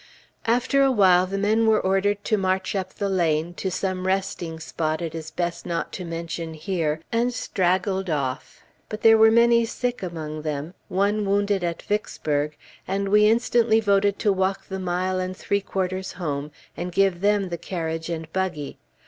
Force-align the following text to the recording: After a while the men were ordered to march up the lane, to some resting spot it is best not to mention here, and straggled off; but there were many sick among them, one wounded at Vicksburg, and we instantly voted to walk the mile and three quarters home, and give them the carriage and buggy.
After 0.47 0.81
a 0.81 0.91
while 0.91 1.27
the 1.27 1.37
men 1.37 1.67
were 1.67 1.79
ordered 1.79 2.23
to 2.23 2.35
march 2.35 2.73
up 2.75 2.95
the 2.95 3.07
lane, 3.07 3.53
to 3.53 3.69
some 3.69 4.07
resting 4.07 4.59
spot 4.59 4.99
it 4.99 5.13
is 5.13 5.29
best 5.29 5.63
not 5.63 5.93
to 5.93 6.03
mention 6.03 6.55
here, 6.55 7.01
and 7.11 7.31
straggled 7.31 8.09
off; 8.09 8.63
but 8.89 9.01
there 9.03 9.15
were 9.15 9.29
many 9.29 9.63
sick 9.63 10.01
among 10.01 10.41
them, 10.41 10.73
one 10.87 11.23
wounded 11.23 11.63
at 11.63 11.83
Vicksburg, 11.83 12.57
and 12.87 13.09
we 13.09 13.27
instantly 13.29 13.79
voted 13.79 14.17
to 14.17 14.33
walk 14.33 14.67
the 14.67 14.79
mile 14.79 15.19
and 15.19 15.37
three 15.37 15.61
quarters 15.61 16.13
home, 16.13 16.49
and 16.75 16.91
give 16.91 17.21
them 17.21 17.49
the 17.49 17.57
carriage 17.59 18.09
and 18.09 18.33
buggy. 18.33 18.79